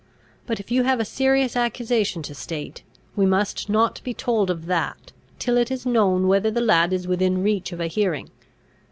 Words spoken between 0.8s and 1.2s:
have a